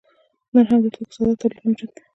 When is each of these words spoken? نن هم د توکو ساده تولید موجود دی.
نن 0.53 0.65
هم 0.69 0.79
د 0.83 0.87
توکو 0.95 1.13
ساده 1.15 1.33
تولید 1.39 1.59
موجود 1.65 1.89
دی. 1.95 2.01